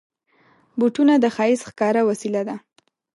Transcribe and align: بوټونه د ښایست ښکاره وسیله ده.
بوټونه 0.79 1.13
د 1.19 1.25
ښایست 1.35 1.63
ښکاره 1.69 2.01
وسیله 2.09 2.41
ده. 2.47 2.55